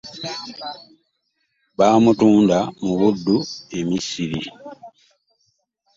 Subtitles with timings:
[1.79, 3.37] Bamutunda mu buddu
[3.79, 4.39] emisiri.